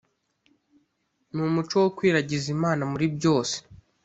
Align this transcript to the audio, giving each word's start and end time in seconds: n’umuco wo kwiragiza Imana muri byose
n’umuco 1.33 1.75
wo 1.83 1.89
kwiragiza 1.97 2.47
Imana 2.55 2.81
muri 2.91 3.05
byose 3.15 3.55